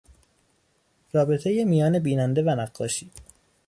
[1.13, 3.09] رابطهی میان بیننده و نقاشی